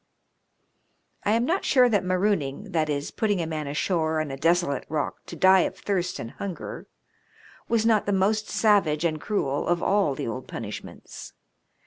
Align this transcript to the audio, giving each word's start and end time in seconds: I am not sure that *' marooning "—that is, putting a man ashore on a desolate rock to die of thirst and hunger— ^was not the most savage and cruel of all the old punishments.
I 1.25 1.33
am 1.33 1.45
not 1.45 1.63
sure 1.63 1.87
that 1.87 2.03
*' 2.03 2.03
marooning 2.13 2.71
"—that 2.71 2.89
is, 2.89 3.11
putting 3.11 3.39
a 3.39 3.45
man 3.45 3.67
ashore 3.67 4.19
on 4.19 4.31
a 4.31 4.35
desolate 4.35 4.83
rock 4.89 5.23
to 5.27 5.35
die 5.35 5.59
of 5.59 5.77
thirst 5.77 6.17
and 6.17 6.31
hunger— 6.31 6.87
^was 7.69 7.85
not 7.85 8.07
the 8.07 8.11
most 8.11 8.49
savage 8.49 9.05
and 9.05 9.21
cruel 9.21 9.67
of 9.67 9.83
all 9.83 10.15
the 10.15 10.25
old 10.25 10.47
punishments. 10.47 11.33